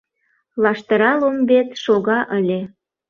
[0.61, 2.61] Лаштыра ломбет шога ыле.